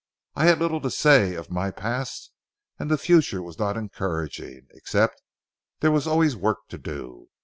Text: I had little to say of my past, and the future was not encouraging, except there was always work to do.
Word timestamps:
I 0.33 0.45
had 0.45 0.57
little 0.57 0.81
to 0.81 0.89
say 0.89 1.35
of 1.35 1.51
my 1.51 1.69
past, 1.69 2.31
and 2.79 2.89
the 2.89 2.97
future 2.97 3.43
was 3.43 3.59
not 3.59 3.77
encouraging, 3.77 4.65
except 4.71 5.21
there 5.81 5.91
was 5.91 6.07
always 6.07 6.35
work 6.35 6.67
to 6.69 6.79
do. 6.79 7.29